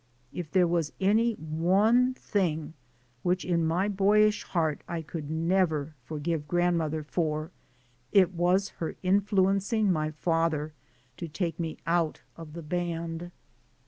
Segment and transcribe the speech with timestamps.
[0.33, 2.73] If there was any one thing
[3.21, 7.51] which in my boyish heart I could never forgive grandmother for,
[8.11, 10.73] it was her influencing my father
[11.17, 13.29] to take me out of the band.